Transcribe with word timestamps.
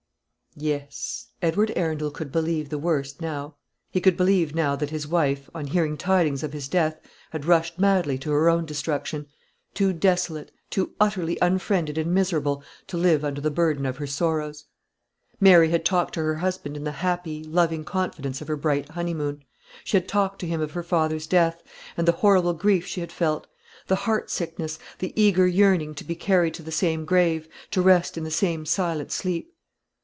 Yes; 0.53 1.27
Edward 1.41 1.71
Arundel 1.77 2.11
could 2.11 2.29
believe 2.29 2.67
the 2.67 2.77
worst 2.77 3.21
now. 3.21 3.55
He 3.89 4.01
could 4.01 4.17
believe 4.17 4.53
now 4.53 4.75
that 4.75 4.89
his 4.89 5.05
young 5.05 5.11
wife, 5.13 5.49
on 5.55 5.67
hearing 5.67 5.95
tidings 5.95 6.43
of 6.43 6.51
his 6.51 6.67
death, 6.67 6.99
had 7.29 7.45
rushed 7.45 7.79
madly 7.79 8.17
to 8.17 8.31
her 8.31 8.49
own 8.49 8.65
destruction; 8.65 9.27
too 9.73 9.93
desolate, 9.93 10.51
too 10.69 10.93
utterly 10.99 11.37
unfriended 11.41 11.97
and 11.97 12.13
miserable, 12.13 12.65
to 12.87 12.97
live 12.97 13.23
under 13.23 13.39
the 13.39 13.49
burden 13.49 13.85
of 13.85 13.95
her 13.95 14.05
sorrows. 14.05 14.65
Mary 15.39 15.69
had 15.69 15.85
talked 15.85 16.15
to 16.15 16.19
her 16.23 16.35
husband 16.35 16.75
in 16.75 16.83
the 16.83 16.91
happy, 16.99 17.45
loving 17.45 17.85
confidence 17.85 18.41
of 18.41 18.49
her 18.49 18.57
bright 18.57 18.89
honeymoon; 18.89 19.45
she 19.85 19.95
had 19.95 20.07
talked 20.09 20.39
to 20.41 20.47
him 20.47 20.59
of 20.59 20.71
her 20.73 20.83
father's 20.83 21.27
death, 21.27 21.63
and 21.95 22.05
the 22.05 22.11
horrible 22.19 22.53
grief 22.53 22.85
she 22.85 22.99
had 22.99 23.13
felt; 23.13 23.47
the 23.87 23.95
heart 23.95 24.29
sickness, 24.29 24.77
the 24.99 25.13
eager 25.19 25.47
yearning 25.47 25.95
to 25.95 26.03
be 26.03 26.13
carried 26.13 26.53
to 26.53 26.61
the 26.61 26.73
same 26.73 27.05
grave, 27.05 27.47
to 27.71 27.81
rest 27.81 28.17
in 28.17 28.25
the 28.25 28.29
same 28.29 28.65
silent 28.65 29.13
sleep. 29.13 29.47